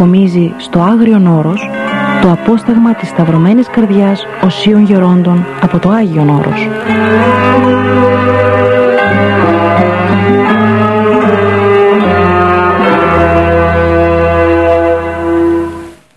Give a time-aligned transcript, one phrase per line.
[0.00, 1.70] Μελινός κομίζει στο Άγριον Όρος
[2.22, 6.68] το απόσταγμα της σταυρωμένης καρδιάς οσίων γερόντων από το Άγιον Όρος.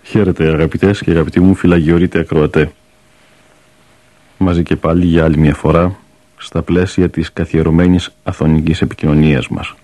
[0.02, 2.72] Χαίρετε αγαπητές και αγαπητοί μου φυλαγιορείτε ακροατέ.
[4.38, 5.96] Μαζί και πάλι για άλλη μια φορά
[6.36, 9.74] στα πλαίσια της καθιερωμένης αθωνικής επικοινωνίας μας.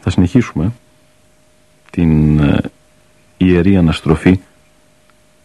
[0.00, 0.72] Θα συνεχίσουμε
[1.90, 2.60] την ε,
[3.36, 4.40] ιερή αναστροφή,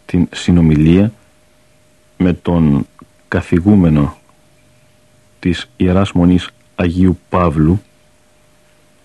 [0.06, 1.12] την συνομιλία
[2.16, 2.86] με τον
[3.28, 4.16] καθηγούμενο
[5.38, 7.82] της Ιεράς Μονής Αγίου Παύλου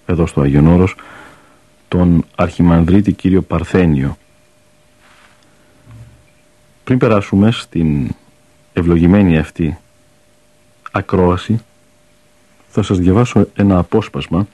[0.05, 0.95] εδώ στο Άγιον Όρος
[1.87, 4.17] τον Αρχιμανδρίτη κύριο Παρθένιο.
[6.83, 8.09] Πριν περάσουμε στην
[8.73, 9.77] ευλογημένη αυτή
[10.91, 11.61] ακρόαση
[12.69, 14.47] θα σας διαβάσω ένα απόσπασμα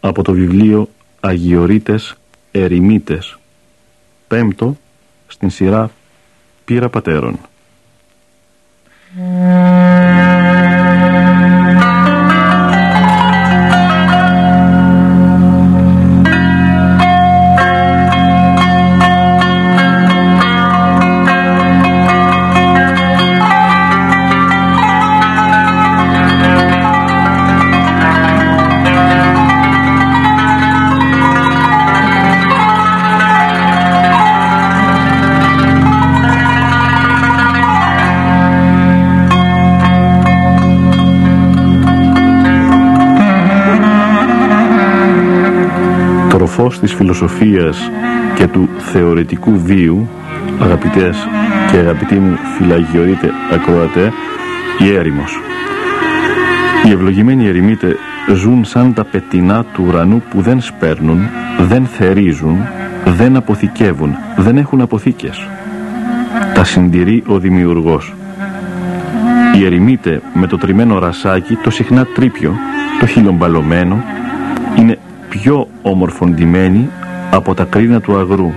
[0.00, 0.88] από το βιβλίο
[1.26, 2.14] Αγιορείτες
[2.52, 3.38] Ερημίτες
[4.26, 4.76] πέμπτο
[5.26, 5.90] στην σειρά
[6.64, 7.38] Πύρα Πατέρων.
[46.66, 47.90] Φως της φιλοσοφίας
[48.34, 50.08] και του θεωρητικού βίου
[50.60, 51.28] αγαπητές
[51.70, 54.12] και αγαπητοί μου φυλαγιορείτε ακροατέ
[54.78, 55.40] η έρημος.
[56.86, 57.96] Οι ευλογημένοι ερημίτες
[58.34, 61.18] ζουν σαν τα πετινά του ουρανού που δεν σπέρνουν
[61.58, 62.56] δεν θερίζουν
[63.04, 65.48] δεν αποθηκεύουν δεν έχουν αποθήκες.
[66.54, 68.14] Τα συντηρεί ο δημιουργός.
[69.56, 72.54] Οι ερημίτες με το τριμμένο ρασάκι το συχνά τρίπιο
[73.00, 74.04] το χιλιομπαλωμένο
[74.78, 74.98] είναι
[75.42, 76.88] πιο ομορφοντημένοι
[77.30, 78.52] από τα κρίνα του αγρού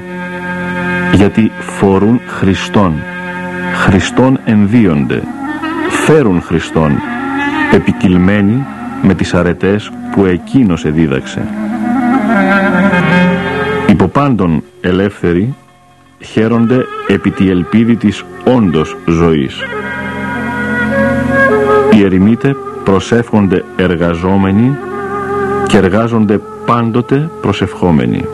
[1.14, 2.94] γιατί φορούν Χριστόν
[3.74, 5.22] Χριστόν ενδύονται
[6.06, 6.92] φέρουν Χριστόν
[7.74, 8.66] επικυλμένοι
[9.02, 11.48] με τις αρετές που εκείνος εδίδαξε.
[13.88, 15.56] Υποπάντων ελεύθεροι
[16.20, 19.64] χαίρονται επί τη ελπίδη της όντως ζωής.
[21.94, 24.78] Οι ερημίτες προσεύχονται εργαζόμενοι
[25.70, 26.40] και εργάζονται
[26.70, 28.26] πάντοτε προσευχόμενοι.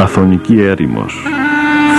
[0.00, 1.22] Αθωνική έρημος.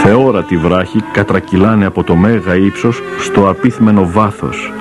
[0.03, 4.71] Θεόρατοι βράχοι κατρακυλάνε από το μέγα ύψος στο απίθμενο βάθος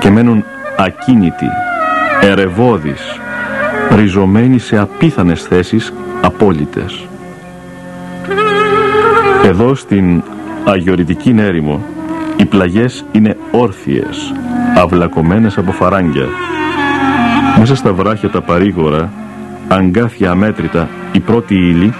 [0.00, 0.44] και μένουν
[0.76, 1.46] ακίνητοι,
[2.20, 3.20] ερεβόδεις,
[3.96, 7.06] ριζωμένοι σε απίθανες θέσεις απόλυτες.
[9.44, 10.22] Εδώ στην
[10.64, 11.84] αγιορητική έρημο
[12.36, 14.32] οι πλαγιές είναι όρθιες,
[14.76, 16.26] αυλακωμένες από φαράγγια.
[17.58, 19.12] Μέσα στα βράχια τα παρήγορα,
[19.68, 21.92] αγκάθια αμέτρητα η πρώτη ύλη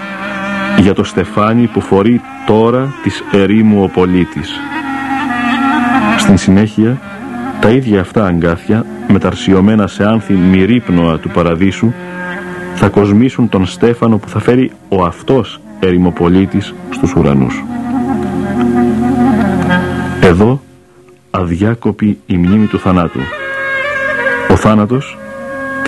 [0.79, 4.49] για το στεφάνι που φορεί τώρα της ερήμου ο πολίτης.
[6.17, 7.01] Στην συνέχεια,
[7.61, 11.93] τα ίδια αυτά αγκάθια, μεταρσιωμένα σε άνθη μυρίπνοα του παραδείσου,
[12.75, 17.63] θα κοσμήσουν τον στέφανο που θα φέρει ο αυτός ερημοπολίτης στους ουρανούς.
[20.21, 20.61] Εδώ
[21.31, 23.19] αδιάκοπη η μνήμη του θανάτου.
[24.49, 25.17] Ο θάνατος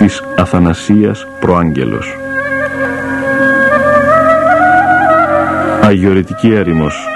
[0.00, 2.16] της Αθανασίας Προάγγελος.
[5.82, 7.08] αγιορετική έρημος,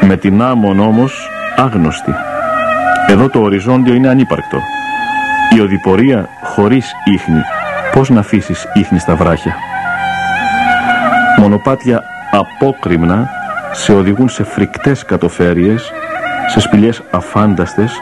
[0.00, 2.14] με την άμμον όμως άγνωστη.
[3.08, 4.58] Εδώ το οριζόντιο είναι ανύπαρκτο.
[5.56, 7.40] Η οδηπορία χωρίς ίχνη,
[7.92, 9.54] πώς να αφήσεις ίχνη στα βράχια;
[11.38, 13.28] Μονοπάτια απόκριμνα
[13.72, 15.92] σε οδηγούν σε φρικτές κατοφέριες,
[16.46, 17.92] σε σπηλιές αφάνταστες,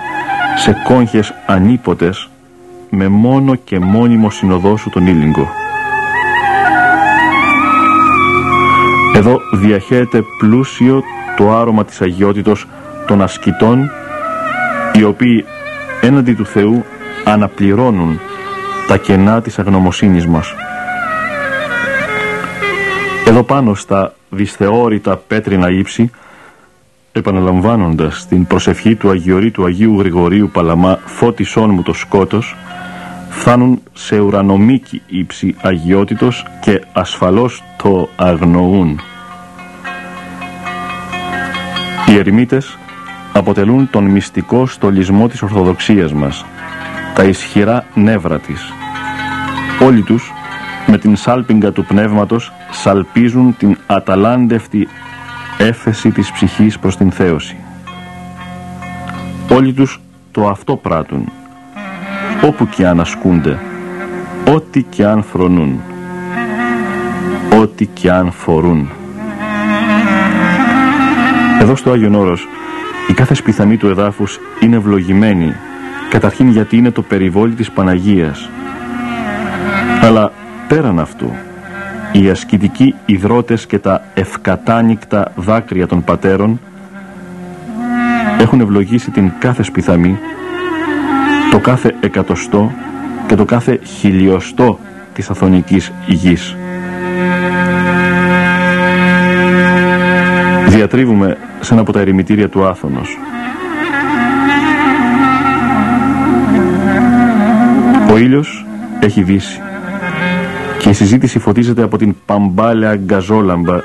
[0.56, 2.28] σε κόγχες ανίποτες,
[2.90, 5.48] με μόνο και μόνιμο συνοδό σου τον ήλιγκο.
[9.14, 11.02] Εδώ διαχέεται πλούσιο
[11.36, 12.66] το άρωμα της αγιότητος
[13.06, 13.90] των ασκητών
[14.94, 15.44] οι οποίοι
[16.00, 16.84] έναντι του Θεού
[17.24, 18.20] αναπληρώνουν
[18.86, 20.54] τα κενά της αγνωμοσύνης μας.
[23.26, 26.10] Εδώ πάνω στα δυσθεώρητα πέτρινα ύψη
[27.12, 32.56] επαναλαμβάνοντας την προσευχή του Αγιορείτου Αγίου Γρηγορίου Παλαμά φώτισόν μου το σκότος
[33.38, 39.00] φτάνουν σε ουρανομίκη ύψη αγιότητος και ασφαλώς το αγνοούν.
[42.08, 42.78] Οι ερημίτες
[43.32, 46.44] αποτελούν τον μυστικό στολισμό της Ορθοδοξίας μας,
[47.14, 48.72] τα ισχυρά νεύρα της.
[49.82, 50.32] Όλοι τους,
[50.86, 54.88] με την σάλπιγγα του πνεύματος, σαλπίζουν την αταλάντευτη
[55.58, 57.56] έφεση της ψυχής προς την θέωση.
[59.50, 60.00] Όλοι τους
[60.32, 61.32] το αυτό πράττουν,
[62.46, 63.58] όπου και αν ασκούνται,
[64.54, 65.80] ό,τι και αν φρονούν,
[67.60, 68.88] ό,τι και αν φορούν.
[71.60, 72.48] Εδώ στο Άγιον Όρος
[73.08, 75.54] η κάθε σπιθαμή του εδάφους είναι ευλογημένη,
[76.10, 78.50] καταρχήν γιατί είναι το περιβόλι της Παναγίας.
[80.02, 80.32] Αλλά
[80.68, 81.32] πέραν αυτού,
[82.12, 86.60] οι ασκητικοί υδρότες και τα ευκατάνικτα δάκρυα των πατέρων
[88.40, 90.18] έχουν ευλογήσει την κάθε σπιθαμή,
[91.56, 92.72] το κάθε εκατοστό
[93.26, 94.78] και το κάθε χιλιοστό
[95.12, 96.56] της αθωνικής γης.
[100.66, 103.18] Διατρίβουμε σε ένα από τα ερημητήρια του Άθωνος.
[108.10, 108.66] Ο ήλιος
[109.00, 109.60] έχει δύσει
[110.78, 113.80] και η συζήτηση φωτίζεται από την παμπάλαια γκαζόλαμπα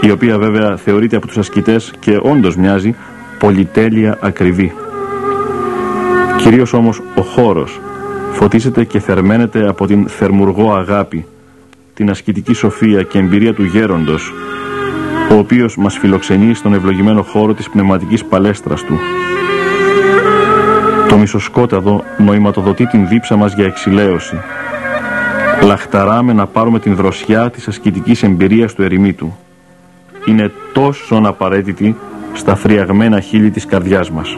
[0.00, 2.94] η οποία βέβαια θεωρείται από τους ασκητές και όντως μοιάζει
[3.38, 4.72] πολυτέλεια ακριβή.
[6.42, 7.80] Κυρίως όμως ο χώρος
[8.32, 11.26] φωτίζεται και θερμαίνεται από την θερμουργό αγάπη,
[11.94, 14.32] την ασκητική σοφία και εμπειρία του γέροντος
[15.30, 18.98] ο οποίος μας φιλοξενεί στον ευλογημένο χώρο της πνευματικής παλέστρας του.
[21.08, 24.36] Το μισοσκόταδο νοηματοδοτεί την δίψα μας για εξηλαίωση.
[25.62, 29.36] Λαχταράμε να πάρουμε την δροσιά της ασκητικής εμπειρίας του ερημίτου.
[30.24, 31.96] Είναι τόσο απαραίτητη
[32.32, 34.36] στα φριαγμένα χείλη της καρδιάς μας.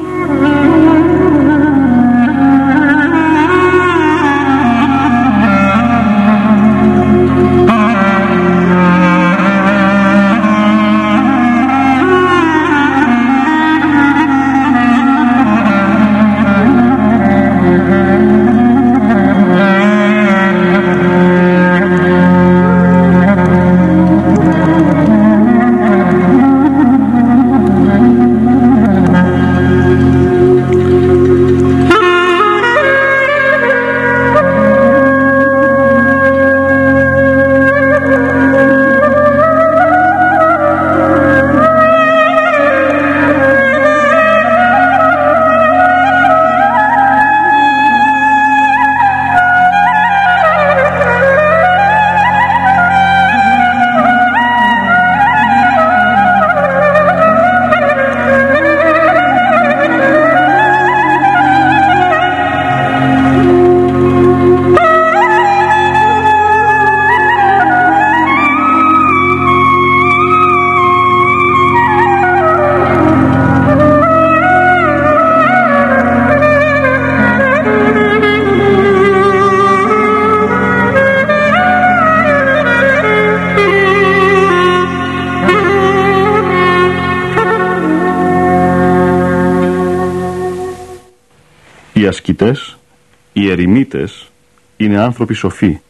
[95.23, 95.81] Άνθρωποι σοφοί.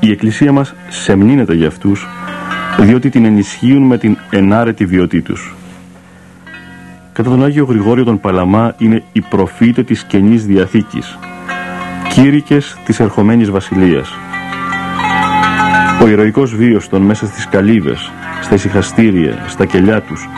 [0.00, 2.06] Η Εκκλησία μας σεμνύνεται για αυτούς,
[2.78, 5.54] διότι την ενισχύουν με την ενάρετη βιωτή τους.
[7.12, 11.18] Κατά τον Άγιο Γρηγόριο τον Παλαμά είναι οι προφήτε της Καινής Διαθήκης,
[12.08, 14.12] κήρυκες της ερχομένης βασιλείας.
[16.02, 18.10] Ο ηρωικός βίος των μέσα στις καλύβες,
[18.42, 20.28] στα ησυχαστήρια, στα κελιά τους,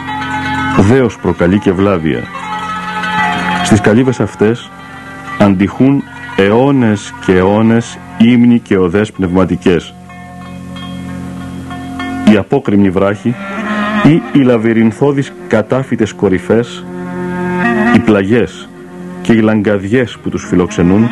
[0.79, 2.23] δέος προκαλεί και βλάβεια.
[3.65, 4.71] Στις καλύβες αυτές
[5.39, 6.03] αντιχούν
[6.37, 9.95] αιώνες και αιώνες ύμνοι και οδές πνευματικές.
[12.33, 13.35] Οι απόκριμνοι βράχοι
[14.05, 16.85] ή οι λαβυρινθώδεις κατάφυτες κορυφές,
[17.95, 18.69] οι πλαγιές
[19.23, 21.09] και οι λαγκαδιές που τους φιλοξενούν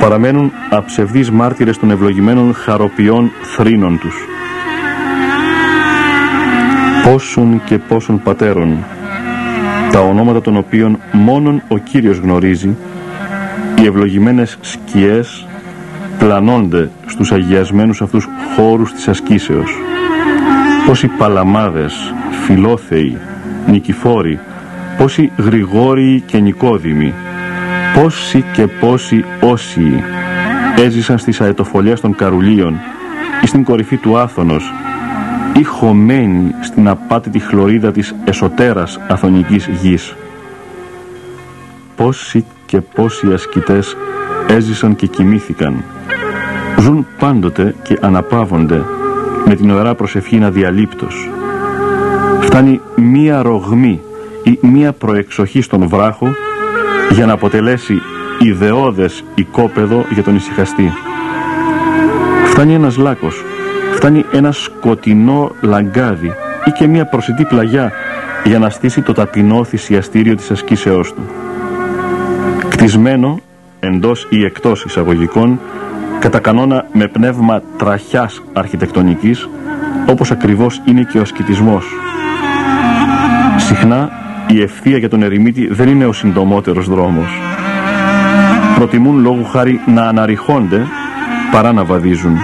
[0.00, 4.14] παραμένουν αψευδείς μάρτυρες των ευλογημένων χαροποιών θρήνων τους.
[7.04, 8.84] Πόσων και πόσων πατέρων,
[9.92, 12.76] τα ονόματα των οποίων μόνον ο Κύριος γνωρίζει,
[13.82, 15.46] οι ευλογημένες σκιές
[16.24, 19.76] πλανώνται στους αγιασμένους αυτούς χώρους της ασκήσεως.
[20.86, 22.14] Πόσοι παλαμάδες,
[22.44, 23.18] φιλόθεοι,
[23.66, 24.38] νικηφόροι,
[24.98, 27.14] πόσοι γρηγόροι και νικόδημοι,
[27.94, 30.04] πόσοι και πόσοι όσοι
[30.76, 32.78] έζησαν στις αετοφολιές των καρουλίων
[33.42, 34.72] ή στην κορυφή του Άθωνος
[35.58, 40.14] ή χωμένοι στην απάτητη χλωρίδα της εσωτέρας αθωνικής γης.
[41.96, 43.96] Πόσοι και πόσοι ασκητές
[44.48, 45.84] έζησαν και κοιμήθηκαν.
[46.78, 48.82] Ζουν πάντοτε και αναπαύονται
[49.46, 51.30] με την ωραία προσευχή να διαλείπτως.
[52.40, 54.00] Φτάνει μία ρογμή
[54.42, 56.28] ή μία προεξοχή στον βράχο
[57.10, 58.00] για να αποτελέσει
[58.38, 60.92] ιδεώδες οικόπεδο για τον ησυχαστή.
[62.44, 63.44] Φτάνει ένας λάκος,
[63.94, 66.32] φτάνει ένα σκοτεινό λαγκάδι
[66.64, 67.92] ή και μία προσιτή πλαγιά
[68.44, 71.22] για να στήσει το ταπεινό θυσιαστήριο της ασκήσεώς του.
[72.68, 73.40] Κτισμένο
[73.80, 75.60] εντός ή εκτός εισαγωγικών
[76.22, 79.48] κατά κανόνα με πνεύμα τραχιάς αρχιτεκτονικής
[80.08, 81.84] όπως ακριβώς είναι και ο ασκητισμός.
[83.56, 84.10] Συχνά
[84.48, 87.40] η ευθεία για τον ερημίτη δεν είναι ο συντομότερος δρόμος.
[88.74, 90.86] Προτιμούν λόγου χάρη να αναρριχώνται
[91.52, 92.36] παρά να βαδίζουν.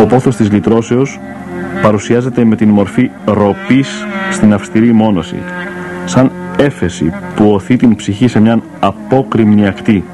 [0.00, 1.20] Ο πόθος της λυτρώσεως
[1.82, 5.36] παρουσιάζεται με την μορφή ροπής στην αυστηρή μόνωση,
[6.04, 10.04] σαν έφεση που οθεί την ψυχή σε μια απόκριμνη ακτή,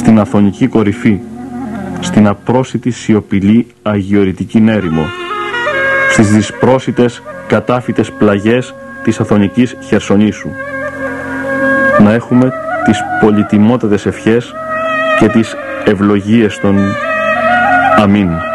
[0.00, 1.18] στην αθωνική κορυφή,
[2.00, 5.06] στην απρόσιτη σιωπηλή αγιορητική νέριμο,
[6.10, 10.48] στις δυσπρόσιτες κατάφυτες πλαγιές της Αθωνικής Χερσονήσου.
[11.98, 12.52] Να έχουμε
[12.84, 14.52] τις πολυτιμότατες ευχές
[15.18, 16.78] και τις ευλογίες των
[17.96, 18.49] Αμήν.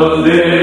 [0.00, 0.59] the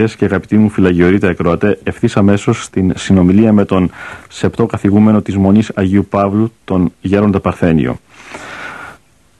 [0.00, 3.90] αγαπητέ και αγαπητοί μου φυλαγιορείτε ακροατέ, ευθύς αμέσως στην συνομιλία με τον
[4.28, 7.96] σεπτό καθηγούμενο της Μονής Αγίου Παύλου, τον Γέροντα Παρθένιο.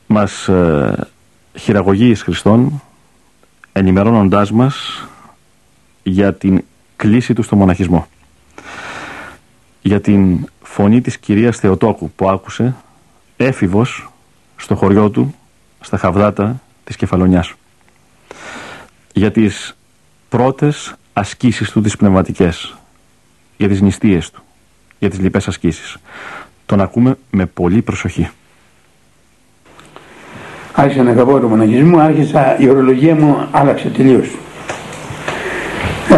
[0.07, 1.09] Μας ε,
[1.55, 2.83] χειραγωγεί εις Χριστόν,
[3.73, 5.07] ενημερώνοντάς μας
[6.03, 6.65] για την
[6.97, 8.07] κλίση του στο μοναχισμό.
[9.83, 12.75] Για την φωνή της κυρίας Θεοτόκου που άκουσε
[13.37, 14.11] έφηβος
[14.57, 15.35] στο χωριό του,
[15.81, 17.55] στα Χαβδάτα της Κεφαλονιάς
[19.13, 19.77] για τις
[20.31, 22.75] πρώτες ασκήσεις του τις πνευματικές,
[23.57, 24.43] για τις νηστείες του,
[24.99, 25.97] για τις λοιπές ασκήσεις.
[26.67, 28.31] Τον ακούμε με πολύ προσοχή.
[30.73, 34.29] Άρχισα να αγαπώ το μοναχισμό, άρχισα, η ορολογία μου άλλαξε τελείως.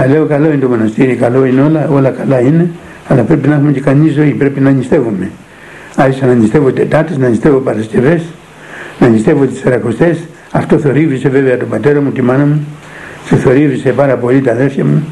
[0.02, 2.70] Ε, λέω καλό είναι το μοναστήρι, καλό είναι όλα, όλα καλά είναι,
[3.08, 5.30] αλλά πρέπει να έχουμε και κανείς ζωή, πρέπει να νηστεύουμε.
[5.96, 8.22] Άρχισα να νηστεύω Τετάρτες, να νηστεύω Παρασκευές,
[8.98, 10.18] να νηστεύω τις Σαρακοστές.
[10.50, 12.66] Αυτό θορύβησε βέβαια τον πατέρα μου, τη μάνα μου,
[13.24, 15.04] σε θορύβησε πάρα πολύ τα αδέρφια μου.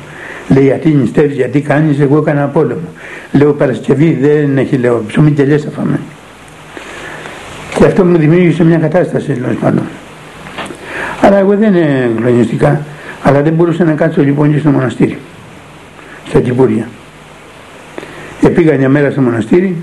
[0.49, 2.89] Λέει γιατί νηστεύεις, γιατί κάνεις, εγώ έκανα πόλεμο.
[3.33, 6.01] Λέω Παρασκευή δεν έχει λέω, ψωμί και θα φάμε.
[7.79, 9.83] Και αυτό μου δημιούργησε μια κατάσταση τέλος πάντων.
[11.23, 12.81] Αλλά εγώ δεν είναι γλωνιστικά,
[13.23, 15.19] αλλά δεν μπορούσα να κάτσω λοιπόν και στο μοναστήρι,
[16.29, 16.89] στα Κυπουρία.
[18.41, 19.77] Και πήγα μια μέρα στο μοναστήρι,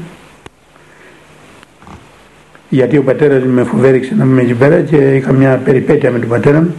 [2.70, 6.30] γιατί ο πατέρας με φοβέριξε να είμαι εκεί πέρα και είχα μια περιπέτεια με τον
[6.30, 6.74] πατέρα μου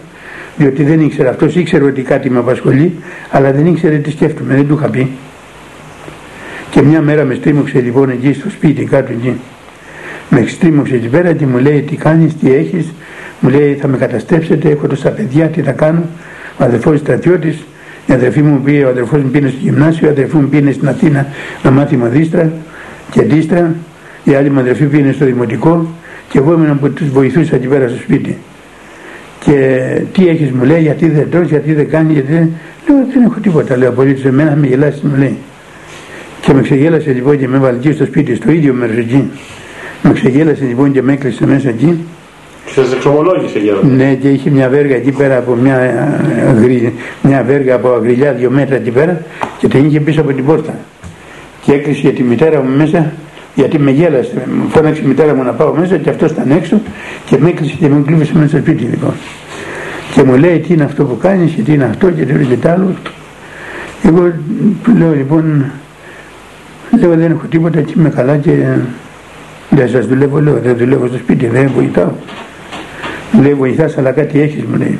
[0.58, 2.94] διότι δεν ήξερε αυτός ήξερε ότι κάτι με απασχολεί
[3.30, 5.10] αλλά δεν ήξερε τι σκέφτομαι δεν του είχα πει.
[6.70, 9.40] Και μια μέρα με στρίμωξε λοιπόν εκεί στο σπίτι κάτω εκεί.
[10.30, 12.92] Με στρίμωξε εκεί πέρα και μου λέει τι κάνεις, τι έχεις;
[13.40, 16.02] Μου λέει θα με καταστρέψετε, έχω τόσα παιδιά, τι θα κάνω;
[16.58, 17.64] Ο αδερφός στρατιώτης
[18.06, 20.88] η αδερφή μου πήγε, ο αδερφός μου πήγε στο γυμνάσιο, η αδερφή μου πήγε στην
[20.88, 21.26] Αθήνα
[21.62, 22.52] να μάθει μαδίστρα
[23.10, 23.74] και αντίστρα.
[24.24, 25.86] Η άλλη μου αδερφή πήγαινε στο δημοτικό
[26.28, 28.38] και εγώ ήμουν που τους βοηθούσα εκεί πέρα στο σπίτι.
[29.48, 32.50] Και τι έχεις μου λέει, γιατί δεν τρως, γιατί δεν κάνει, γιατί δεν...
[32.88, 35.36] Λέω δεν έχω τίποτα, λέω απολύτως εμένα με γελάσεις μου λέει.
[36.40, 39.30] Και με ξεγέλασε λοιπόν και με έβαλε εκεί στο σπίτι, στο ίδιο μέρος εκεί.
[40.02, 42.04] Με ξεγέλασε λοιπόν και με έκλεισε μέσα εκεί.
[42.66, 47.74] Σας εξομολόγησε για Ναι και είχε μια βέργα εκεί πέρα από μια, ε, μια βέργα
[47.74, 49.22] από αγριλιά δύο μέτρα εκεί πέρα
[49.58, 50.78] και την είχε πίσω από την πόρτα.
[51.62, 53.12] Και έκλεισε τη μητέρα μου μέσα
[53.58, 56.80] γιατί με γέλασε, μου φώναξε η μητέρα μου να πάω μέσα και αυτός ήταν έξω
[57.24, 59.12] και με έκλεισε και με κλείβησε μέσα στο σπίτι λοιπόν.
[60.14, 62.68] Και μου λέει τι είναι αυτό που κάνεις και τι είναι αυτό και τι και
[62.68, 62.94] άλλο.
[64.02, 64.32] Εγώ
[64.82, 65.64] του λέω λοιπόν,
[67.00, 68.50] λέω δεν έχω τίποτα και είμαι καλά και
[69.70, 72.12] δεν σας δουλεύω, λέω δεν δουλεύω στο σπίτι, δεν βοηθάω.
[73.32, 74.98] Μου λέει βοηθάς αλλά κάτι έχεις μου λέει.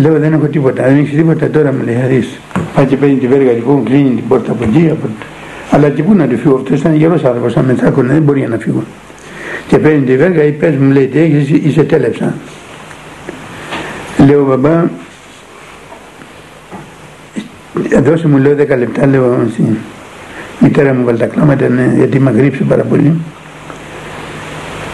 [0.00, 2.38] Λέω δεν έχω τίποτα, δεν έχεις τίποτα τώρα μου λέει, θα δεις.
[2.74, 5.08] Πάει και παίρνει τη βέργα λοιπόν, κλείνει την πόρτα από εκεί, από
[5.74, 8.46] αλλά και πού να του φύγω, αυτός ήταν γερός άνθρωπος, αν με τσάκωνε δεν μπορεί
[8.48, 8.82] να φύγω.
[9.66, 12.34] Και παίρνει τη βέργα, ή πες μου λέει τι έχεις, είσαι τέλεψα.
[14.26, 14.84] Λέω μπαμπά,
[18.02, 19.76] δώσε μου λέω 10 λεπτά, λέω στην
[20.58, 23.14] μητέρα μου βάλει τα κλάματα, ναι, γιατί με γρήψε πάρα πολύ.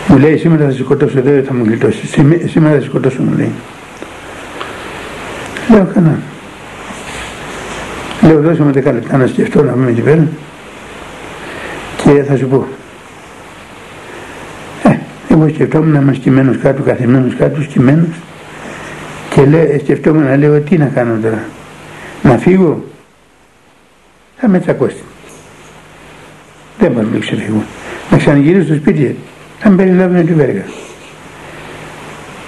[0.09, 2.11] Μου λέει σήμερα θα σε σκοτώσω εδώ, θα μου γλιτώσεις.
[2.51, 3.53] Σήμερα θα σε σκοτώσω, μου λέει.
[5.71, 6.19] Λέω κανένα.
[8.23, 10.29] Λέω δώσε μου 10 λεπτά να σκεφτώ να μην με
[12.15, 12.67] και θα σου πω.
[14.83, 14.97] Ε,
[15.29, 18.17] εγώ σκεφτόμουν να είμαι σκημένος κάτω, καθημένος κάτω, σκημένος
[19.35, 21.45] και λέ, σκεφτόμουν να λέω τι να κάνω τώρα.
[22.23, 22.85] Να φύγω;
[24.37, 25.03] Θα με τσακώσει.
[26.79, 27.63] Δεν μπορώ να ξεφύγω.
[28.11, 29.17] Να ξαναγυρίσω στο σπίτι.
[29.59, 30.63] Θα με περιλάβουν τη βέργα.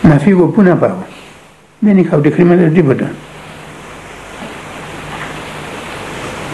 [0.02, 0.96] Να φύγω πού να πάω;
[1.78, 3.10] Δεν είχα ούτε χρήματα τίποτα.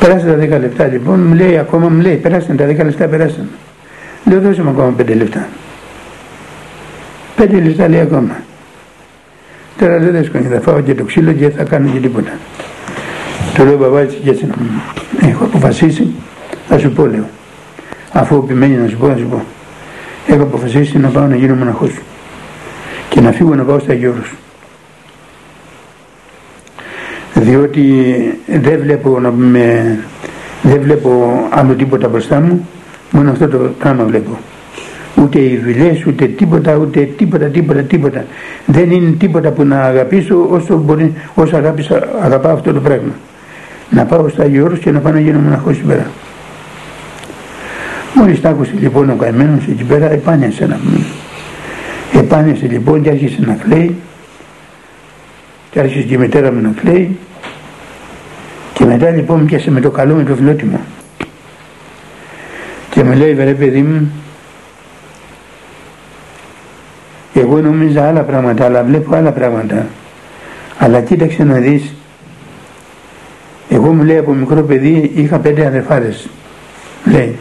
[0.01, 3.49] Περάσαν τα 10 λεπτά λοιπόν, μου λέει ακόμα, μου λέει, περάσαν τα 10 λεπτά, περάσαν.
[4.25, 5.49] Λέω δώσε μου ακόμα 5 λεπτά.
[7.39, 8.37] 5 λεπτά λέει ακόμα.
[9.79, 12.31] Τώρα δεν δέσκω θα φάω και το ξύλο και θα κάνω και τίποτα.
[13.57, 14.83] Το λέω μπαμπά έτσι και έτσι να μου.
[15.31, 16.11] Έχω αποφασίσει,
[16.69, 17.29] θα σου πω λέω.
[18.13, 19.43] Αφού επιμένει να σου πω, να σου πω.
[20.27, 21.91] Έχω αποφασίσει να πάω να γίνω μοναχός
[23.09, 24.35] και να φύγω να πάω στα Γιώργος
[27.41, 27.83] διότι
[28.47, 29.99] δεν βλέπω, να με,
[30.63, 32.69] δεν βλέπω άλλο τίποτα μπροστά μου
[33.11, 34.39] μόνο αυτό το πράγμα βλέπω
[35.23, 38.25] ούτε οι δουλειές, ούτε τίποτα, ούτε τίποτα, τίποτα, τίποτα.
[38.67, 43.13] Δεν είναι τίποτα που να αγαπήσω όσο, μπορεί, όσο αγάπησα, αγαπάω αυτό το πράγμα.
[43.91, 46.07] Να πάω στα Άγιο και να πάω να γίνω μοναχός εκεί πέρα.
[48.15, 51.07] Μόλις τα άκουσε λοιπόν ο καημένος εκεί πέρα, επάνιασε να μου.
[52.15, 53.97] Επάνιασε λοιπόν και άρχισε να κλαίει
[55.71, 57.17] και άρχισε και η μητέρα μου να κλαίει
[58.79, 60.81] και μετά λοιπόν πιάσε με το καλό με το φιλότιμο
[62.91, 64.13] και μου λέει βρε παιδί μου
[67.35, 69.87] εγώ νόμιζα άλλα πράγματα αλλά βλέπω άλλα πράγματα
[70.79, 71.95] Αλλά κοίταξε να δεις,
[73.69, 76.29] εγώ μου λέει από μικρό παιδί είχα πέντε αδερφάδες,
[77.05, 77.37] λέει.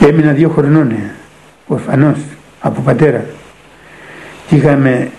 [0.00, 0.92] Έμεινα δύο χρονών,
[1.66, 2.18] ορφανός,
[2.60, 3.24] από πατέρα.
[4.48, 5.10] Και είχαμε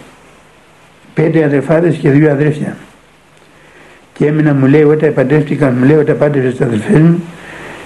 [1.13, 2.77] πέντε αδερφάδες και δύο αδέρφια.
[4.17, 7.23] Και έμεινα μου λέει όταν παντρεύτηκαν, μου λέει όταν πάντρευε τα αδερφές μου,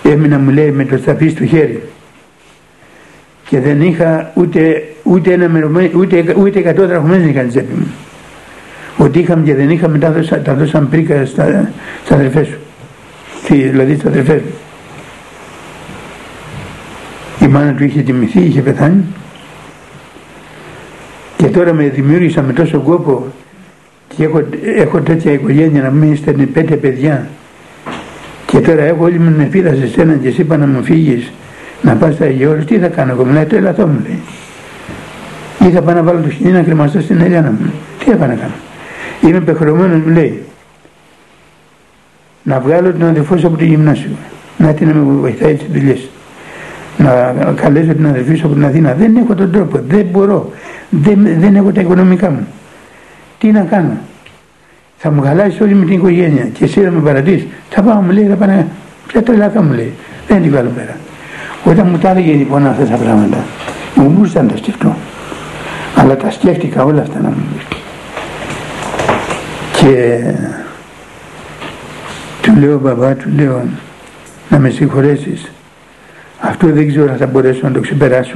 [0.04, 1.84] έμεινα μου λέει με το σταπί στο χέρι.
[3.48, 7.88] Και δεν είχα ούτε, ούτε ένα μερωμένο, ούτε, ούτε εκατό δραχμένες είχα τσέπη μου.
[8.98, 11.72] Ότι είχαμε και δεν είχαμε τα, δώσα, τα δώσαν πρίκα στα,
[12.06, 12.58] στα αδερφές σου.
[13.48, 14.52] Δηλαδή στα αδερφές μου.
[17.41, 19.04] Η μάνα του είχε τιμηθεί, είχε πεθάνει
[21.41, 23.28] και τώρα με δημιούργησα με τόσο κόπο
[24.15, 24.43] και έχω,
[24.78, 27.28] έχω τέτοια οικογένεια να μην είστε πέντε παιδιά.
[28.45, 31.32] Και τώρα έχω όλη μου ελπίδα σε σένα και εσύ είπα να μου φύγεις.
[31.82, 34.19] Να πας στα Αγιώρους, τι θα κάνω εγώ, μου λέει το ελαθό μου λέει.
[35.69, 37.71] Ή θα πάω να βάλω το χινί να κρεμαστώ στην Ελιάνα μου.
[38.00, 38.54] Τι θα πάω να κάνω.
[39.21, 40.41] Είμαι πεχρωμένος μου λέει.
[42.43, 44.12] Να βγάλω την αδερφό σου από το γυμνάσιο.
[44.58, 46.10] Να την να με βοηθάει τις δουλειές.
[46.97, 48.93] Να καλέσω την αδερφή σου από την Αθήνα.
[48.93, 50.52] Δεν έχω τον τρόπο, δεν μπορώ.
[50.89, 52.47] Δεν, δεν έχω τα οικονομικά μου.
[53.41, 53.97] Τι να κάνω;
[54.97, 57.47] Θα μου χαλάσεις όλη μου την οικογένεια και εσύ θα με παρατήσεις.
[57.69, 58.67] Θα πάω μου λέει, θα πάνε,
[59.08, 59.93] ποια τρελά θα μου λέει.
[60.27, 60.95] Δεν την βάλω πέρα.
[61.63, 63.38] Όταν μου τα έλεγε λοιπόν αυτά τα πράγματα,
[63.95, 64.95] μου μπορούσα να τα σκεφτώ.
[65.95, 67.77] Αλλά τα σκέφτηκα όλα αυτά να μου πεις.
[69.80, 70.21] Και
[72.41, 73.63] του λέω μπαμπά, του λέω
[74.49, 75.51] να με συγχωρέσεις.
[76.39, 78.36] Αυτό δεν ξέρω αν θα μπορέσω να το ξεπεράσω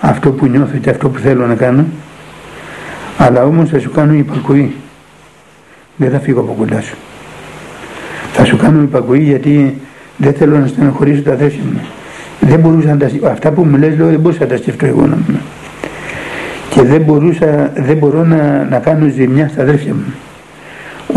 [0.00, 1.84] αυτό που νιώθω και αυτό που θέλω να κάνω
[3.24, 4.74] αλλά όμως θα σου κάνω υπακοή
[5.96, 6.96] δεν θα φύγω από κοντά σου.
[8.32, 9.80] Θα σου κάνω υπακοή γιατί
[10.16, 11.80] δεν θέλω να στενοχωρήσω τα αδέρφια μου.
[12.40, 15.06] Δεν μπορούσα να τα αυτά που μου λες λέω δεν μπορούσα να τα σκεφτώ εγώ
[15.06, 15.40] να μου
[16.70, 20.14] και δεν μπορούσα δεν μπορώ να, να κάνω ζημιά στα αδέρφια μου.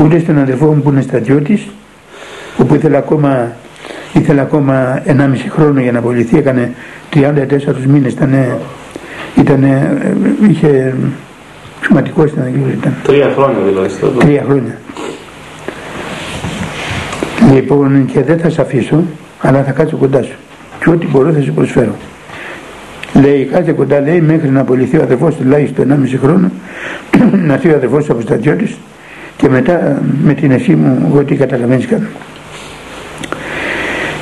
[0.03, 1.67] Ούτε στον αδερφό μου που είναι στρατιώτης
[2.57, 3.51] όπου ήθελα ακόμα
[4.13, 5.11] ήθελα ακόμα 1,5
[5.49, 6.71] χρόνο για να απολυθεί έκανε
[7.13, 7.27] 34
[7.87, 8.33] μήνες ήταν,
[9.35, 9.63] ήταν,
[11.85, 12.93] είχε σημαντικό στην ήταν.
[13.03, 13.89] Τρία χρόνια δηλαδή.
[14.19, 14.77] Τρία χρόνια.
[17.53, 19.03] Λοιπόν και δεν θα σε αφήσω
[19.41, 20.35] αλλά θα κάτσω κοντά σου
[20.79, 21.95] και ό,τι μπορώ θα σου προσφέρω.
[23.21, 26.51] Λέει κάτσε κοντά λέει μέχρι να απολυθεί ο αδερφός τουλάχιστον 1,5 χρόνο
[27.47, 28.77] να έρθει ο αδερφός από στρατιώτης
[29.37, 32.07] και μετά με την ευχή μου ό,τι καταλαβαίνεις κάνω.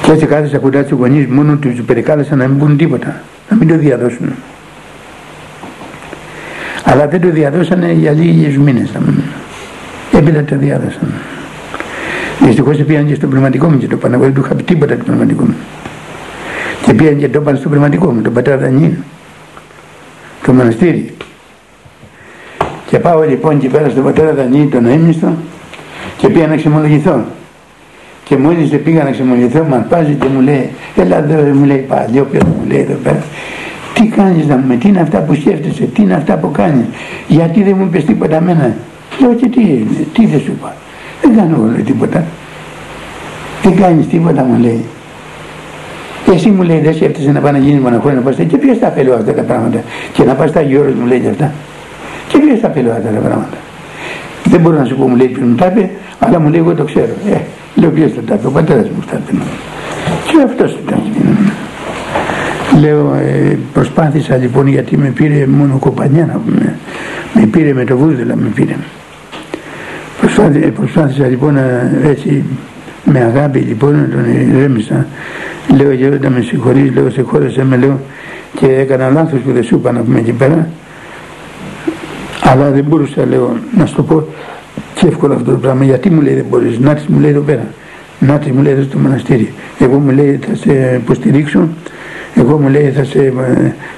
[0.02, 3.68] Και έτσι κάθεσα κοντά στους γονείς μόνο τους περικάλεσαν να μην πούν τίποτα, να μην
[3.68, 4.34] το διαδώσουν.
[6.84, 8.90] Αλλά δεν το διαδώσανε για λίγες μήνες.
[10.12, 11.14] Έπειτα το διάδωσαν.
[12.40, 15.44] Δυστυχώς πήγαν και στο πνευματικό μου και το παναγωγή του είχα πει τίποτα το πνευματικό
[15.44, 15.56] μου.
[16.86, 18.92] Και πήγαν και το είπαν στο πνευματικό μου, τον πατέρα Δανιήλ,
[20.46, 21.14] το μοναστήρι.
[22.86, 25.34] Και πάω λοιπόν και πέρα στον πατέρα Δανιήλ τον αίμνηστο
[26.18, 27.26] και πήγα να ξεμολογηθώ.
[28.24, 31.78] Και μόλις δεν πήγα να ξεμονηθώ μου αρπάζει και μου λέει έλα εδώ μου λέει
[31.78, 33.24] παλιό ποιος μου λέει εδώ πέρα
[33.94, 36.86] τι κάνεις να μου τι είναι αυτά που σκέφτεσαι, τι είναι αυτά που κάνεις,
[37.28, 38.76] γιατί δεν μου είπες τίποτα μένα.
[39.20, 39.62] Λέω και τι,
[40.14, 40.76] τι δεν σου είπα.
[41.22, 42.24] Δεν κάνω εγώ τίποτα.
[43.64, 44.86] Δεν κάνεις τίποτα μου λέει.
[46.34, 48.88] Εσύ μου λέει δεν σκέφτεσαι να πάει να γίνεις μοναχός να πας και ποιος τα
[48.88, 49.82] πέλω αυτά τα πράγματα.
[50.14, 51.52] Και να πας στα γύρω μου λέει και αυτά.
[52.28, 53.58] Και ποιος τα πέλω αυτά τα πράγματα.
[54.44, 56.74] Δεν μπορώ να σου πω μου λέει ποιος μου τα είπε, αλλά μου λέει εγώ
[56.74, 57.14] το ξέρω.
[57.32, 57.38] Ε,
[57.76, 59.38] Λέω ποιος θα τα πει, ο πατέρας μου θα πει.
[60.28, 61.02] Και αυτός ήταν.
[62.80, 66.76] Λέω ε, προσπάθησα λοιπόν γιατί με πήρε μόνο κοπανιά να πούμε.
[67.34, 68.76] Με πήρε με το βούδελα με πήρε.
[70.20, 72.44] Προσπάθησα, προσπάθησα λοιπόν να, έτσι
[73.04, 75.08] με αγάπη λοιπόν να τον ηρέμησα.
[75.76, 78.00] Λέω γέροντα με συγχωρείς, λέω σε χώρεσέ με λέω
[78.60, 80.70] και έκανα λάθος που δεν σου είπα να πούμε εκεί πέρα.
[82.44, 84.28] Αλλά δεν μπορούσα λέω να σου το πω
[84.94, 85.84] και εύκολο αυτό το πράγμα.
[85.84, 87.68] Γιατί μου λέει δεν μπορείς, να μου λέει εδώ πέρα.
[88.20, 89.54] Να μου λέει εδώ στο μοναστήρι.
[89.80, 91.68] Εγώ μου λέει θα σε υποστηρίξω,
[92.36, 93.34] εγώ μου λέει θα σε,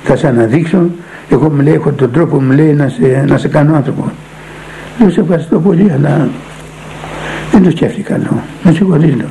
[0.04, 0.86] θα σε αναδείξω,
[1.30, 4.12] εγώ μου λέει έχω τον τρόπο μου λέει να σε, να σε κάνω άνθρωπο.
[5.00, 6.30] Λέω σε ευχαριστώ πολύ αλλά
[7.52, 8.43] δεν το σκέφτηκα λέω.
[8.63, 9.30] Να συγχωρείς λέω.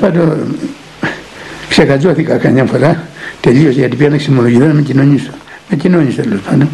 [0.00, 0.56] Πάντων,
[1.68, 3.02] ξεκατζώθηκα καμιά φορά
[3.40, 5.30] τελείω γιατί πήρα ξυμολογιδό να με κοινωνήσω.
[5.70, 6.68] Με κοινώνησε τέλος πάντων.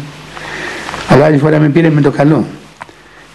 [1.09, 2.45] Αλλά άλλη φορά με πήρε με το καλό.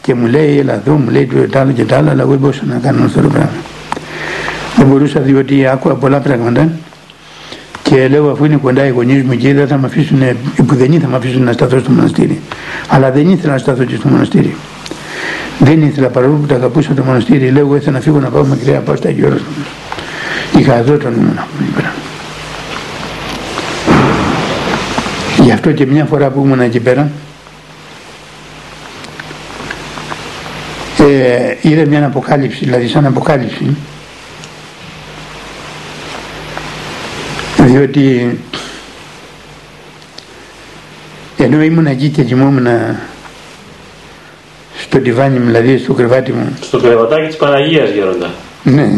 [0.02, 2.38] Και μου λέει, έλα εδώ, μου λέει το άλλο και το άλλο, αλλά εγώ δεν
[2.38, 3.50] μπορούσα να κάνω αυτό το πράγμα.
[4.76, 6.70] Δεν μπορούσα διότι άκουγα πολλά πράγματα
[7.90, 10.22] και λέω αφού είναι κοντά οι γονείς μου και δεν θα με αφήσουν,
[10.56, 12.40] οι πουδενοί θα με αφήσουν να σταθώ στο μοναστήρι.
[12.88, 14.56] Αλλά δεν ήθελα να σταθώ και στο μοναστήρι.
[15.58, 18.44] Δεν ήθελα παρόλο που τα αγαπούσα το μοναστήρι, λέω εγώ ήθελα να φύγω να πάω
[18.44, 19.38] μακριά, να πάω στα Γιώργο.
[20.58, 21.38] Είχα εδώ τον ήμουν
[25.42, 27.10] Γι' αυτό και μια φορά που ήμουν εκεί πέρα,
[30.98, 33.76] ε, είδε μια αποκάλυψη, δηλαδή σαν αποκάλυψη,
[37.70, 38.38] διότι
[41.36, 42.66] ενώ ήμουν εκεί και κοιμόμουν
[44.78, 46.58] στο τιβάνι μου, δηλαδή στο κρεβάτι μου.
[46.60, 48.30] Στο κρεβατάκι της Παναγίας Γέροντα.
[48.62, 48.88] Ναι.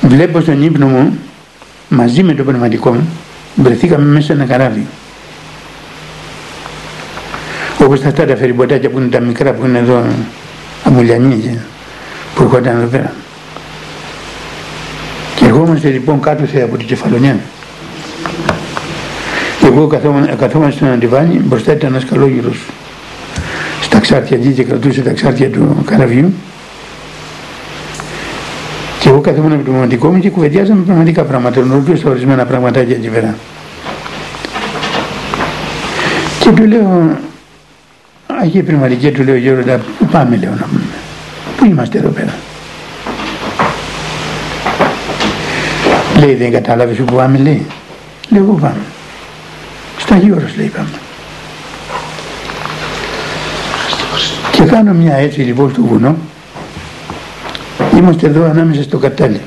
[0.00, 1.18] Βλέπω στον ύπνο μου,
[1.88, 3.08] μαζί με το πνευματικό μου,
[3.54, 4.86] βρεθήκαμε μέσα σε ένα καράβι.
[7.78, 10.04] Όπως αυτά τα φεριμποτάκια που είναι τα μικρά που είναι εδώ,
[10.84, 11.58] αμουλιανή,
[12.34, 13.12] που έρχονταν εδώ πέρα.
[15.50, 17.36] Και ερχόμαστε λοιπόν κάτω από την κεφαλονιά.
[19.60, 19.86] Και εγώ
[20.38, 22.58] καθόμαστε στον αντιβάνι, μπροστά ήταν ένας καλόγυρος
[23.80, 26.32] στα ξάρτια εκεί και κρατούσε τα ξάρτια του καραβιού.
[29.00, 33.08] Και εγώ καθόμουν από το πνευματικό μου και κουβεντιάζαμε πραγματικά πράγματα, ρωτούσα ορισμένα πραγματάκια εκεί
[33.08, 33.34] πέρα.
[36.40, 37.18] Και του λέω,
[38.40, 40.80] Αγία Πνευματική, του λέω Γέροντα, πού πάμε λέω να πούμε,
[41.56, 42.34] πού είμαστε εδώ πέρα;
[46.20, 47.66] Λέει δεν κατάλαβες που πάμε λέει.
[48.28, 48.82] Λέω πού πάμε.
[49.98, 50.88] Στα Γιώρος λέει πάμε.
[54.52, 56.16] Και κάνω μια έτσι λοιπόν στο βουνό.
[57.96, 59.40] Είμαστε εδώ ανάμεσα στο κατάλι.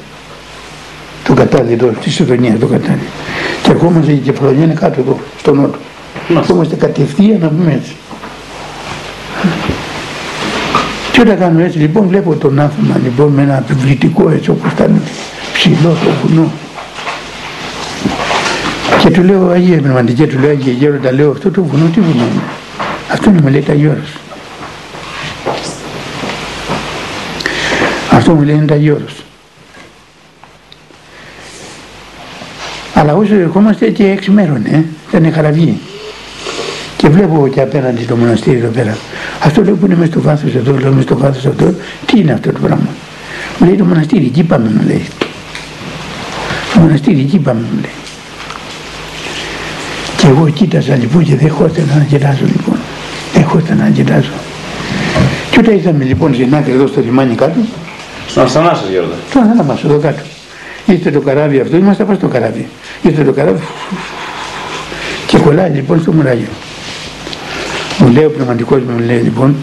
[1.24, 3.08] Το κατάλι εδώ, στη Σιδονία το κατάλι.
[3.64, 5.78] Και ερχόμαστε η κεφαλονιά είναι κάτω εδώ, στο νότο.
[6.50, 7.96] Είμαστε κατευθείαν να πούμε έτσι.
[11.12, 15.02] Και όταν κάνω έτσι λοιπόν βλέπω τον άνθρωπο λοιπόν με ένα επιβλητικό έτσι όπως ήταν
[15.54, 16.52] ψηλό το βουνό
[19.04, 22.24] και του λέω Αγία Πνευματική, του λέω Αγία Γέροντα, λέω αυτό το βουνό τι βουνό
[22.24, 22.42] είναι.
[23.12, 24.18] Αυτό είναι μου λέει τα Γιώρος.
[28.12, 29.24] Αυτό μου λέει είναι τα Γιώρος.
[32.93, 35.80] Αλλά όσο ερχόμαστε και έξι μέρων, ε, ήταν χαραβή.
[36.97, 38.97] Και βλέπω και απέναντι το μοναστήρι εδώ πέρα.
[39.43, 41.74] Αυτό λέω που είναι μέσα στο βάθος εδώ, λέω μέσα στο βάθος αυτό,
[42.06, 42.88] τι είναι αυτό το πράγμα.
[43.60, 45.08] Μου λέει το μοναστήρι, εκεί πάμε μου λέει.
[46.74, 48.03] Το μοναστήρι, εκεί πάμε μου λέει.
[50.24, 52.78] Και εγώ κοίταζα λοιπόν και δεν χώρισα να γελάζω λοιπόν.
[53.34, 54.32] Δεν χώρισα να γελάζω.
[55.51, 57.59] Και όταν ήρθαμε λοιπόν στην άκρη εδώ στο λιμάνι κάτω.
[58.28, 59.11] Στον Αστανά σας Γιώργο.
[59.30, 60.21] Στον Αστανά μας εδώ κάτω.
[60.86, 62.67] Ήρθε το καράβι αυτό, είμαστε πάνω στο καράβι.
[63.01, 63.63] Ήρθε το καράβι
[65.28, 66.47] και κολλάει λοιπόν στο μουράγιο.
[67.99, 69.55] Μου λέει ο πνευματικός μου λέει λοιπόν,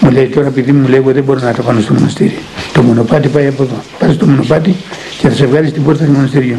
[0.00, 2.38] μου λέει τώρα επειδή μου λέει εγώ δεν μπορώ να το πάνω στο μοναστήρι.
[2.72, 3.76] Το μονοπάτι πάει από εδώ.
[3.98, 4.76] Πάει στο μονοπάτι
[5.18, 6.56] και θα σε βγάλει στην πόρτα του μοναστηριού.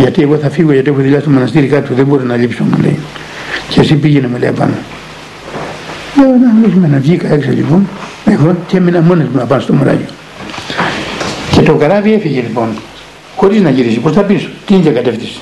[0.00, 2.78] Γιατί εγώ θα φύγω γιατί έχω δουλειά στο μοναστήρι κάτω, δεν μπορώ να λείψω μου
[2.82, 2.98] λέει.
[3.68, 4.72] Και εσύ πήγαινε με λέει πάνω.
[6.18, 7.88] Λέω να να βγήκα έξω λοιπόν,
[8.24, 10.06] εγώ και έμεινα μόνος μου να πάω στο μουράγιο.
[11.52, 12.68] Και το καράβι έφυγε λοιπόν,
[13.36, 15.38] χωρίς να γυρίσει προς τα πίσω, την ίδια κατεύθυνση.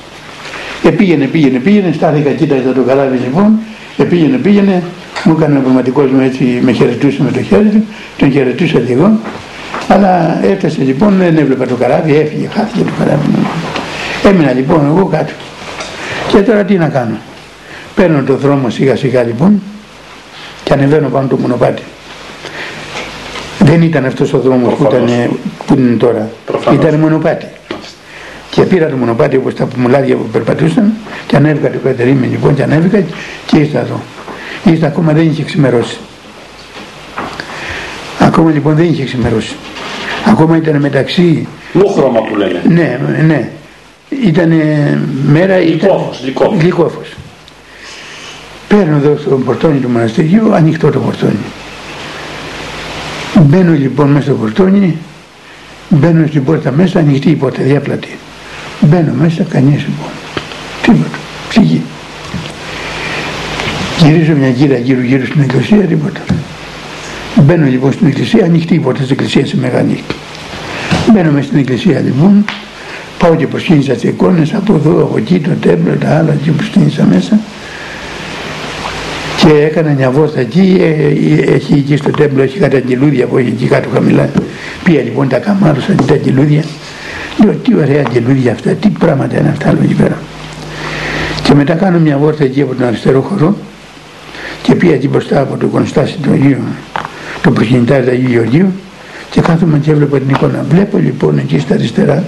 [0.82, 3.58] Και πήγαινε, πήγαινε, πήγαινε, στάθηκα, κοίταζα το καράβι λοιπόν,
[3.96, 4.82] και πήγαινε, πήγαινε,
[5.24, 7.84] μου έκανε ο πραγματικός μου έτσι, με χαιρετούσε με το χέρι του,
[8.16, 9.18] τον χαιρετούσα λίγο,
[9.88, 13.46] αλλά έφτασε λοιπόν, δεν έβλεπα το καράβι, έφυγε, χάθηκε το καράβι μου.
[14.28, 15.32] Έμεινα λοιπόν εγώ κάτω.
[16.28, 17.16] Και τώρα τι να κάνω.
[17.94, 19.62] Παίρνω το δρόμο σιγά σιγά λοιπόν
[20.62, 21.82] και ανεβαίνω πάνω το μονοπάτι.
[23.58, 25.30] Δεν ήταν αυτός ο δρόμος που, ήταν,
[25.66, 26.30] που είναι τώρα.
[26.46, 26.84] Προφανώς.
[26.84, 27.46] Ήταν μονοπάτι.
[28.50, 30.92] Και πήρα το μονοπάτι όπως τα πομουλάδια που περπατούσαν
[31.26, 33.04] και ανέβηκα το κατερίμι λοιπόν και ανέβηκα
[33.46, 34.00] και ήρθα εδώ.
[34.64, 35.96] Ήρθα ακόμα δεν είχε ξημερώσει.
[38.18, 39.56] Ακόμα λοιπόν δεν είχε ξημερώσει.
[40.26, 41.46] Ακόμα ήταν μεταξύ...
[41.72, 42.62] Μούχρωμα που λένε.
[42.68, 43.50] Ναι, ναι
[44.08, 44.52] ήταν
[45.26, 47.16] μέρα λυκόφος, ήταν λυκόφος.
[48.68, 51.44] Παίρνω εδώ στο πορτόνι του μοναστηριού, ανοιχτό το πορτόνι.
[53.40, 54.96] Μπαίνω λοιπόν μέσα στο πορτόνι,
[55.88, 58.18] μπαίνω στην πόρτα μέσα, ανοιχτή η πόρτα, διάπλατη.
[58.80, 60.10] Μπαίνω μέσα, κανείς λοιπόν.
[60.82, 61.82] Τίποτα, ψυχή.
[63.98, 66.20] Γυρίζω μια γύρα γύρω γύρω στην εκκλησία, τίποτα.
[67.42, 70.02] Μπαίνω λοιπόν στην εκκλησία, ανοιχτή η πόρτα της εκκλησίας, σε μεγάλη.
[71.12, 72.44] Μπαίνω μέσα στην εκκλησία λοιπόν,
[73.18, 77.04] πάω και προσκύνησα τις εικόνες από εδώ, από εκεί, το τέμπλο, τα άλλα και προσκύνησα
[77.04, 77.38] μέσα
[79.46, 83.38] και έκανα μια βόλτα εκεί, ε, ε, έχει εκεί στο τέμπλο, έχει κάτι αγγελούδια που
[83.38, 84.28] έχει εκεί κάτω χαμηλά.
[84.84, 86.64] Πήγα λοιπόν τα καμάρωσα τα αγγελούδια.
[87.44, 90.18] Λέω τι ωραία αγγελούδια αυτά, τι πράγματα είναι αυτά άλλο εκεί πέρα.
[91.42, 93.56] Και μετά κάνω μια βόρτα εκεί από τον αριστερό χώρο
[94.62, 96.58] και πήγα εκεί μπροστά από το κονστάσι του Αγίου,
[97.42, 98.72] το προκινητάρι του Αγίου Γεωργίου
[99.30, 100.64] και κάθομαι και έβλεπα την εικόνα.
[100.68, 102.24] Βλέπω λοιπόν εκεί στα αριστερά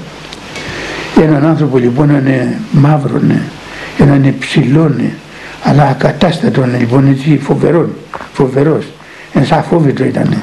[1.22, 3.20] έναν άνθρωπο λοιπόν είναι μαύρο,
[3.98, 4.94] έναν ψηλό,
[5.62, 7.88] αλλά ακατάστατο λοιπόν έτσι φοβερό,
[8.32, 8.86] φοβερός,
[9.32, 10.42] ένας αφόβητο ήταν.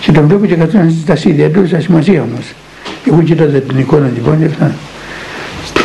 [0.00, 2.52] Και τον βλέπω και καθόταν στα σίδια του, στα σημασία όμως.
[3.08, 4.74] Εγώ κοίταζα την εικόνα λοιπόν και αυτά.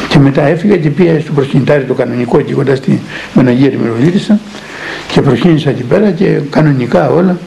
[0.09, 3.01] Και μετά έφυγα και πήγα στο προσκυνητάρι το κανονικό εκεί κοντά στη
[3.33, 4.39] Μοναγία τη Μερολίδησα
[5.07, 7.37] και προσκύνησα εκεί πέρα και κανονικά όλα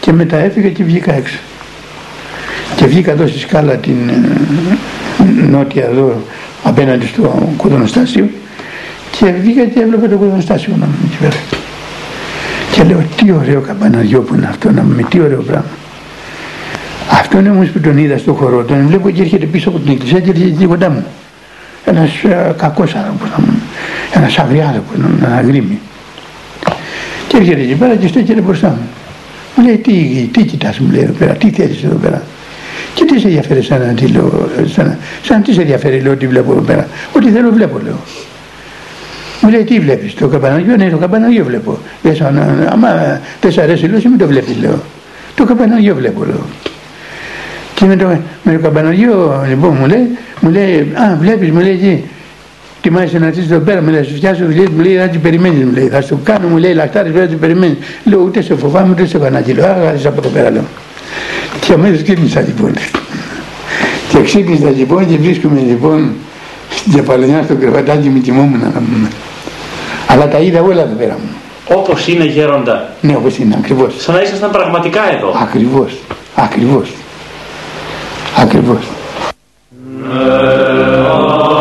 [0.00, 1.38] και μετά έφυγα και βγήκα έξω.
[2.76, 6.22] Και βγήκα εδώ στη σκάλα την ε, νότια εδώ
[6.62, 8.28] απέναντι στο κοδονοστάσιο
[9.10, 11.36] και βγήκα και έβλεπα το κοδονοστάσιο να μου εκεί πέρα.
[12.72, 15.70] Και λέω τι ωραίο καμπαναριό που είναι αυτό να μου τι ωραίο πράγμα.
[17.10, 20.20] Αυτόν όμως που τον είδα στο χώρο, τον βλέπω και έρχεται πίσω από την εκκλησία
[20.20, 21.06] και έρχεται κοντά μου.
[21.84, 23.28] Ένας ε, κακός άνθρωπος,
[24.14, 25.78] ένας αγριάδοκος, ένα γρήμι.
[27.28, 28.88] Και έρχεται εκεί πέρα και στέκεται μπροστά μου.
[29.56, 29.92] Μου λέει τι,
[30.32, 32.22] τι κοιτάς μου λέει εδώ πέρα, τι θέλεις εδώ πέρα.
[32.94, 36.26] Και τι σε ενδιαφέρει σαν να τι λέω, σαν, σαν τι σε ενδιαφέρει λέω τι
[36.26, 36.88] βλέπω εδώ πέρα.
[37.12, 38.00] Ό,τι θέλω βλέπω λέω.
[39.40, 41.78] Μου λέει τι βλέπεις, το καμπαναγιό, ναι το καμπαναγιό βλέπω.
[42.02, 42.20] Λες,
[42.70, 44.82] άμα δεν σ' αρέσει λέω, μην το βλέπεις λέω.
[45.34, 46.44] Το καμπαναγιό βλέπω λέω.
[47.74, 48.06] Και με το,
[48.42, 50.08] με το καμπαναγιό λοιπόν μου λέει,
[50.40, 52.04] μου λέει, α βλέπεις μου λέει εκεί,
[52.80, 55.64] τιμάσαι να έρθεις εδώ πέρα, μου λέει, σου φτιάσω δουλειές, μου λέει, να την περιμένεις,
[55.64, 57.76] μου λέει, θα σου κάνω, μου λέει, λαχτάρεις, να την περιμένεις.
[58.04, 60.64] Λέω, ούτε σε φοβάμαι, ούτε σε κανάκι, λέω, α, από εδώ πέρα, λέω.
[61.60, 62.72] Και αμέσως ξύπνησα λοιπόν.
[64.08, 66.12] Και ξύπνησα λοιπόν και βρίσκομαι λοιπόν
[66.70, 69.08] στην παλαινιά στο κρεβατάκι με τιμόμουν να πούμε.
[70.06, 71.28] Αλλά τα είδα όλα εδώ πέρα μου.
[71.78, 72.88] Όπως είναι γέροντα.
[73.00, 73.94] Ναι, όπως είναι, ακριβώς.
[73.98, 75.34] Σαν να ήσασταν πραγματικά εδώ.
[75.42, 75.92] Ακριβώς,
[76.34, 76.88] ακριβώς.
[78.36, 78.78] Ακριβώς.
[80.10, 81.55] αγαπητές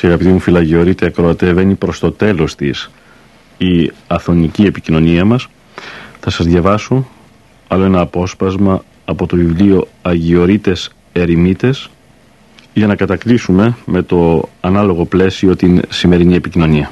[0.00, 2.90] και αγαπητοί μου φυλαγιορείτε ακροατέ βαίνει προς το τέλος της
[3.58, 5.46] η αθωνική επικοινωνία μας
[6.20, 7.08] θα σας διαβάσω
[7.68, 11.90] άλλο ένα απόσπασμα από το βιβλίο Αγιορείτες Ερημίτες
[12.74, 16.90] για να κατακλείσουμε με το ανάλογο πλαίσιο την σημερινή επικοινωνία.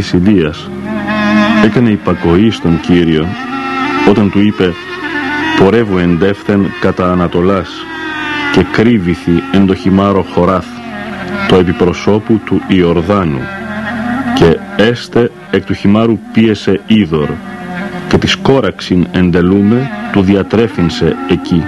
[0.00, 0.70] Προφήτης Ηλίας.
[1.64, 3.26] Έκανε υπακοή στον Κύριο
[4.08, 4.72] όταν του είπε
[5.58, 7.68] «Πορεύω εντεύθεν κατά Ανατολάς
[8.52, 10.66] και κρύβηθη εν το χυμάρο χωράθ
[11.48, 13.40] το επιπροσώπου του Ιορδάνου
[14.34, 17.28] και έστε εκ του χυμάρου πίεσε είδωρ
[18.08, 21.62] και της κόραξιν εντελούμε του διατρέφυνσε εκεί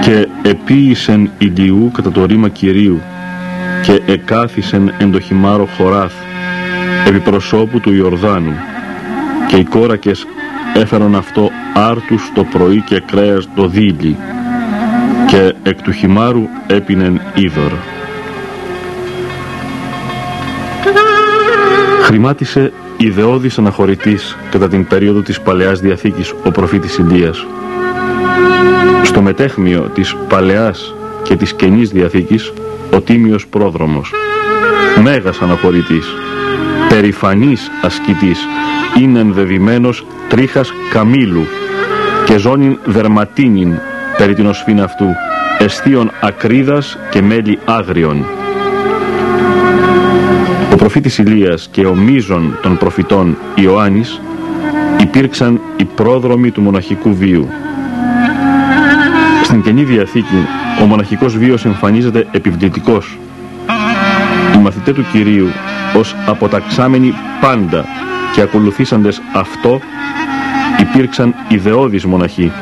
[0.00, 3.00] και επίησεν ηλιού κατά το ρήμα Κυρίου
[3.90, 6.12] και εκάθισεν εν το χυμάρο χωράθ
[7.06, 8.54] επί προσώπου του Ιορδάνου
[9.46, 10.26] και οι κόρακες
[10.74, 14.16] έφεραν αυτό άρτους το πρωί και κρέας το δίλη
[15.26, 17.72] και εκ του χυμάρου έπινεν είδωρ.
[22.02, 27.46] Χρημάτισε ιδεώδης αναχωρητής κατά την περίοδο της Παλαιάς Διαθήκης ο προφήτης Ηλίας.
[29.02, 32.52] Στο μετέχμιο της Παλαιάς και της Καινής Διαθήκης
[32.92, 34.12] ο τίμιος πρόδρομος.
[35.02, 36.06] Μέγας αναχωρητής,
[36.88, 38.38] περηφανής ασκητής,
[39.00, 41.46] είναι ενδεδειμένος τρίχας καμήλου
[42.24, 43.78] και ζώνην δερματίνην
[44.16, 45.06] περί την οσφήν αυτού,
[45.58, 48.24] εστίων ακρίδας και μέλη άγριων.
[50.72, 54.20] Ο προφήτης Ηλίας και ο μίζων των προφητών Ιωάννης
[55.00, 57.48] υπήρξαν οι πρόδρομοι του μοναχικού βίου.
[59.42, 60.46] Στην Καινή Διαθήκη
[60.82, 63.18] ο μοναχικός βίος εμφανίζεται επιβλητικός.
[64.54, 65.48] Οι μαθητές του Κυρίου
[65.96, 67.84] ως αποταξάμενοι πάντα
[68.34, 69.80] και ακολουθήσαντες αυτό
[70.80, 72.52] υπήρξαν ιδεώδεις μοναχοί.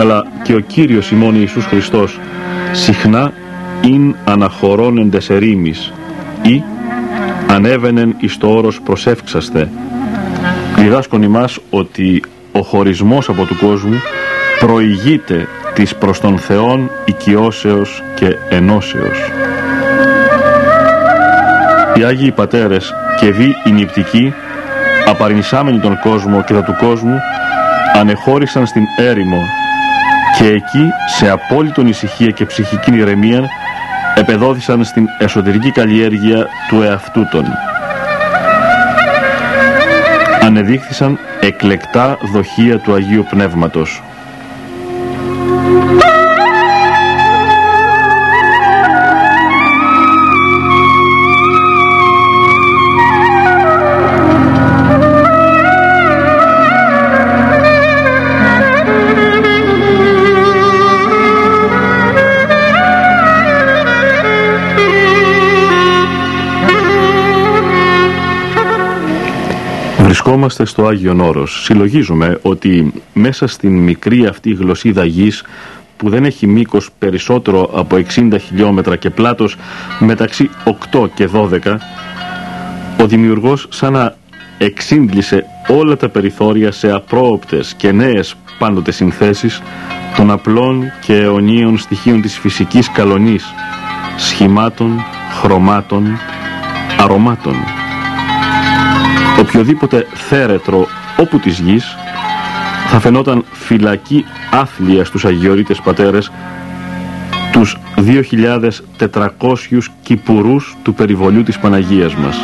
[0.00, 2.20] Αλλά και ο Κύριος ημών Ιησούς Χριστός
[2.72, 3.32] συχνά
[3.82, 5.92] ειν αναχωρώνεντες ερήμης
[6.42, 6.62] ή
[7.48, 9.70] ανέβαινεν εις το όρος προσεύξαστε
[10.76, 14.00] διδάσκουν ημάς ότι ο χωρισμός από του κόσμου
[14.58, 19.18] προηγείται της προς τον Θεόν οικειώσεως και ενώσεως.
[21.94, 24.34] Οι Άγιοι Πατέρες και δι οι νηπτικοί
[25.06, 27.18] απαρνησάμενοι τον κόσμο και τα του κόσμου
[27.94, 29.42] ανεχώρησαν στην έρημο
[30.38, 30.86] και εκεί
[31.18, 33.48] σε απόλυτον ησυχία και ψυχική ηρεμία
[34.14, 37.44] επεδόθησαν στην εσωτερική καλλιέργεια του εαυτού των.
[40.40, 44.02] Ανεδείχθησαν εκλεκτά δοχεία του Αγίου Πνεύματος.
[70.32, 71.62] Βρισκόμαστε στο Άγιον Όρος.
[71.64, 75.44] Συλλογίζουμε ότι μέσα στην μικρή αυτή γλωσσίδα γης
[75.96, 79.56] που δεν έχει μήκος περισσότερο από 60 χιλιόμετρα και πλάτος
[79.98, 80.50] μεταξύ
[80.92, 81.76] 8 και 12
[83.00, 84.16] ο δημιουργός σαν να
[84.58, 89.62] εξύντλησε όλα τα περιθώρια σε απρόοπτες και νέες πάντοτε συνθέσεις
[90.16, 93.44] των απλών και αιωνίων στοιχείων της φυσικής καλονής
[94.16, 95.04] σχημάτων,
[95.40, 96.18] χρωμάτων,
[96.98, 97.81] αρωμάτων
[99.40, 101.96] οποιοδήποτε θέρετρο όπου της γης
[102.86, 102.98] θα
[103.52, 106.30] φυλακή άθλια στους Αγιορείτες Πατέρες
[107.52, 112.36] τους 2.400 κυπουρούς του περιβολιού της Παναγίας μας.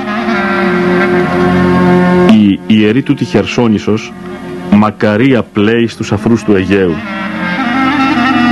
[2.32, 4.12] Η ιερή του τη Χερσόνησος
[4.70, 6.94] μακαρία πλέει στους αφρούς του Αιγαίου.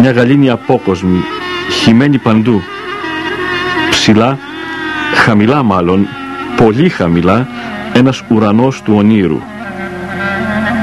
[0.01, 1.21] Μια γαλήνη απόκοσμη,
[1.71, 2.63] χυμένη παντού.
[3.91, 4.39] Ψηλά,
[5.15, 6.07] χαμηλά μάλλον,
[6.57, 7.49] πολύ χαμηλά,
[7.97, 9.41] ένας ουρανός του ονείρου.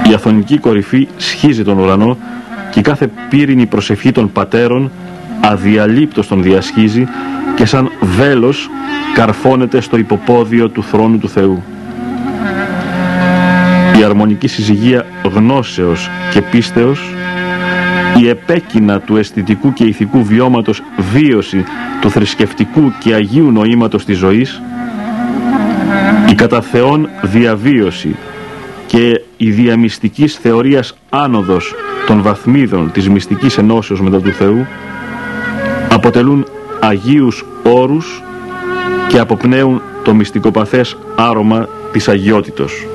[0.09, 2.17] Η αθωνική κορυφή σχίζει τον ουρανό
[2.71, 4.91] και κάθε πύρινη προσευχή των πατέρων
[5.41, 7.07] αδιαλείπτως τον διασχίζει
[7.55, 8.69] και σαν βέλος
[9.13, 11.63] καρφώνεται στο υποπόδιο του θρόνου του Θεού.
[13.99, 17.13] Η αρμονική συζυγία γνώσεως και πίστεως,
[18.21, 20.83] η επέκεινα του αισθητικού και ηθικού βιώματος
[21.13, 21.63] βίωση
[22.01, 24.92] του θρησκευτικού και αγίου νοήματος της ζωής, η
[26.43, 28.15] κατά Θεόν διαβίωση
[28.87, 31.75] και η διαμυστικής θεωρίας άνοδος
[32.07, 34.67] των βαθμίδων της μυστικής ενώσεως μετά του Θεού
[35.89, 36.45] αποτελούν
[36.79, 38.23] αγίους όρους
[39.07, 42.85] και αποπνέουν το μυστικοπαθές άρωμα της αγιότητος.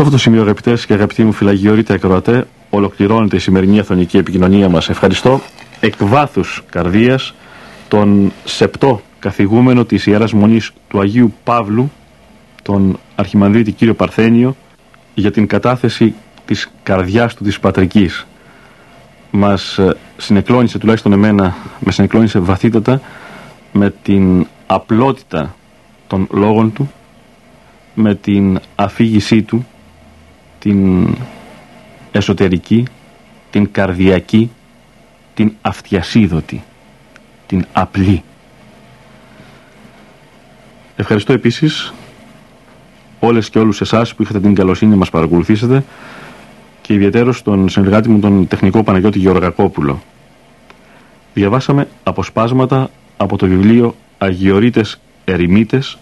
[0.00, 4.68] Σε αυτό το σημείο, αγαπητές και αγαπητοί μου φυλαγιορείτε ακροατέ, ολοκληρώνεται η σημερινή αθωνική επικοινωνία
[4.68, 4.88] μας.
[4.88, 5.40] Ευχαριστώ
[5.80, 7.34] εκ βάθους καρδίας
[7.88, 11.90] τον σεπτό καθηγούμενο της ιεράς μονής του Αγίου Παύλου,
[12.62, 14.56] τον Αρχιμανδρίτη κύριο Παρθένιο,
[15.14, 18.26] για την κατάθεση της καρδιάς του της πατρικής.
[19.30, 23.00] Μας ε, συνεκλώνησε, τουλάχιστον εμένα, με συνεκλώνησε βαθύτατα
[23.72, 25.54] με την απλότητα
[26.06, 26.90] των λόγων του,
[27.94, 29.66] με την αφήγησή του
[30.60, 31.08] την
[32.12, 32.84] εσωτερική,
[33.50, 34.50] την καρδιακή,
[35.34, 36.62] την αυτιασίδωτη,
[37.46, 38.22] την απλή.
[40.96, 41.92] Ευχαριστώ επίσης
[43.20, 45.84] όλες και όλους εσάς που είχατε την καλοσύνη να μας παρακολουθήσετε
[46.80, 50.02] και ιδιαίτερος τον συνεργάτη μου τον τεχνικό Παναγιώτη Γεωργακόπουλο.
[51.34, 55.98] Διαβάσαμε αποσπάσματα από το βιβλίο Αγιορείτες Ερημίτες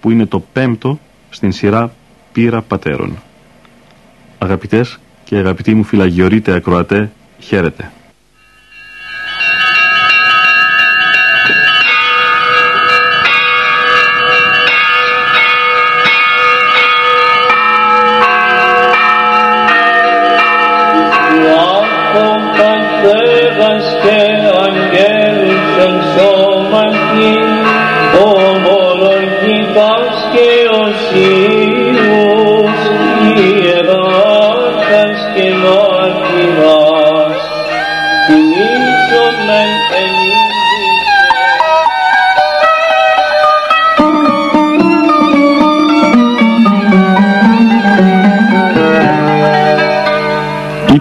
[0.00, 0.98] που είναι το πέμπτο
[1.30, 1.92] στην σειρά
[2.32, 3.18] Πύρα Πατέρων.
[4.42, 7.90] Αγαπητές και αγαπητοί μου φυλαγιορείτε ακροατέ, χαίρετε.